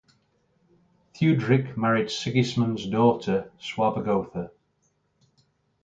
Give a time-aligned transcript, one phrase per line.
[1.13, 4.49] Theuderic married Sigismund's daughter Suavegotha.